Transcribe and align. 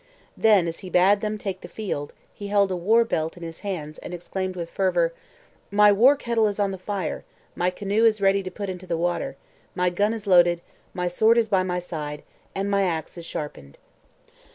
Then 0.35 0.67
as 0.67 0.79
he 0.79 0.89
bade 0.89 1.21
them 1.21 1.37
take 1.37 1.61
the 1.61 1.67
field, 1.67 2.11
he 2.33 2.47
held 2.47 2.71
a 2.71 2.75
war 2.75 3.05
belt 3.05 3.37
in 3.37 3.43
his 3.43 3.59
hands 3.59 3.99
and 3.99 4.15
exclaimed 4.15 4.55
with 4.55 4.71
fervour: 4.71 5.13
'My 5.69 5.91
war 5.91 6.15
kettle 6.15 6.47
is 6.47 6.59
on 6.59 6.71
the 6.71 6.79
fire; 6.79 7.23
my 7.55 7.69
canoe 7.69 8.03
is 8.03 8.19
ready 8.19 8.41
to 8.41 8.49
put 8.49 8.67
into 8.67 8.87
the 8.87 8.97
water; 8.97 9.35
my 9.75 9.91
gun 9.91 10.15
is 10.15 10.25
loaded; 10.25 10.61
my 10.95 11.07
sword 11.07 11.37
is 11.37 11.47
by 11.47 11.61
my 11.61 11.77
side; 11.77 12.23
and 12.55 12.67
my 12.71 12.81
axe 12.81 13.15
is 13.15 13.27
sharpened.' 13.27 13.77